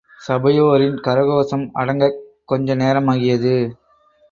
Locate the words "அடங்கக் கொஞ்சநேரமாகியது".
1.73-3.55